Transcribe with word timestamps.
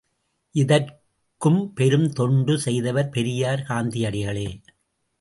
இதற்கும் 0.55 1.73
பெரும் 1.73 2.09
தொண்டு 2.13 2.59
செய்தவர் 2.59 3.09
பெரியார் 3.09 3.65
காந்தியடிகளே! 3.69 4.49